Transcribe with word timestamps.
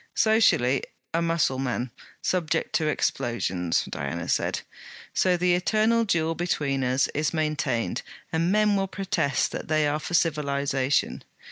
'Socially 0.15 0.81
a 1.13 1.21
Mussulman, 1.21 1.91
subject 2.23 2.73
to 2.73 2.87
explosions!' 2.87 3.85
Diana 3.87 4.27
said. 4.27 4.61
'So 5.13 5.37
the 5.37 5.53
eternal 5.53 6.05
duel 6.05 6.33
between 6.33 6.83
us 6.83 7.07
is 7.09 7.35
maintained, 7.35 8.01
and 8.33 8.51
men 8.51 8.75
will 8.75 8.87
protest 8.87 9.51
that 9.51 9.67
they 9.67 9.87
are 9.87 9.99
for 9.99 10.15
civilization. 10.15 11.23